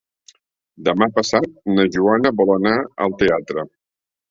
[0.87, 1.45] Demà passat
[1.75, 2.75] na Joana vol anar
[3.07, 3.71] al teatre.